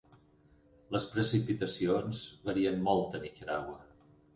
Les 0.95 1.05
precipitacions 1.11 2.25
varien 2.51 2.85
molt 2.91 3.23
a 3.23 3.27
Nicaragua. 3.31 3.83